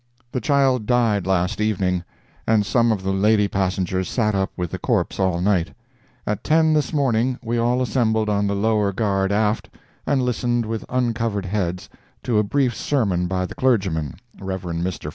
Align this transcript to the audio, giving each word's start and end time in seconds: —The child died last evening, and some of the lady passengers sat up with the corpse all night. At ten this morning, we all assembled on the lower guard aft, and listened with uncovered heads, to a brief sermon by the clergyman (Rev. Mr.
—The 0.31 0.41
child 0.41 0.87
died 0.87 1.27
last 1.27 1.61
evening, 1.61 2.03
and 2.47 2.65
some 2.65 2.91
of 2.91 3.03
the 3.03 3.11
lady 3.13 3.47
passengers 3.47 4.09
sat 4.09 4.33
up 4.33 4.51
with 4.57 4.71
the 4.71 4.79
corpse 4.79 5.19
all 5.19 5.41
night. 5.41 5.75
At 6.25 6.43
ten 6.43 6.73
this 6.73 6.91
morning, 6.91 7.37
we 7.43 7.59
all 7.59 7.83
assembled 7.83 8.27
on 8.27 8.47
the 8.47 8.55
lower 8.55 8.91
guard 8.93 9.31
aft, 9.31 9.69
and 10.07 10.23
listened 10.23 10.65
with 10.65 10.83
uncovered 10.89 11.45
heads, 11.45 11.87
to 12.23 12.39
a 12.39 12.43
brief 12.43 12.75
sermon 12.75 13.27
by 13.27 13.45
the 13.45 13.53
clergyman 13.53 14.15
(Rev. 14.39 14.63
Mr. 14.63 15.09